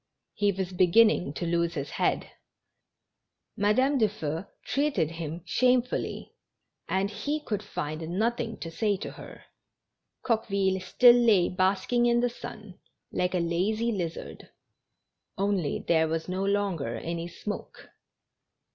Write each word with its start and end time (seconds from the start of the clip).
He 0.33 0.51
was 0.51 0.71
beginning 0.73 1.31
to 1.33 1.45
lose 1.45 1.75
his 1.75 1.91
head. 1.91 2.31
Madame 3.55 3.99
Dufeu 3.99 4.47
treated 4.65 5.11
him 5.11 5.43
shamefull}', 5.45 6.31
and 6.89 7.11
he 7.11 7.39
could 7.41 7.61
find 7.61 8.01
nothing 8.09 8.57
to 8.61 8.71
say 8.71 8.97
to 8.97 9.11
her. 9.11 9.43
Coqueville 10.23 10.79
still 10.81 11.13
lay 11.15 11.49
basking 11.49 12.07
in 12.07 12.19
the 12.19 12.29
sun, 12.31 12.79
like 13.11 13.35
a 13.35 13.39
lazy 13.39 13.91
lizard, 13.91 14.49
only 15.37 15.85
there 15.87 16.07
was 16.07 16.27
no 16.27 16.43
longer 16.43 16.95
any 16.95 17.27
smoke. 17.27 17.91